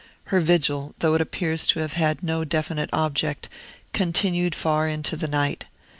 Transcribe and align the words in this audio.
Her 0.33 0.39
vigil, 0.39 0.95
though 0.97 1.13
it 1.13 1.21
appears 1.21 1.67
to 1.67 1.79
have 1.81 1.93
had 1.93 2.23
no 2.23 2.43
definite 2.43 2.89
object, 2.91 3.49
continued 3.93 4.55
far 4.55 4.87
into 4.87 5.15
the 5.15 5.27
night. 5.27 5.65